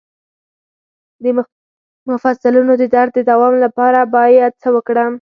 د 1.23 1.25
مفصلونو 2.11 2.73
د 2.81 2.83
درد 2.95 3.11
د 3.15 3.19
دوام 3.31 3.53
لپاره 3.65 3.99
باید 4.15 4.51
څه 4.61 4.69
وکړم؟ 4.75 5.09